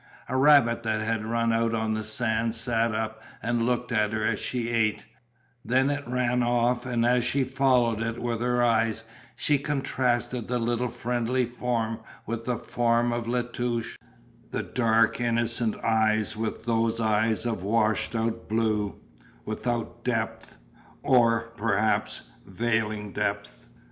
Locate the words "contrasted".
9.59-10.47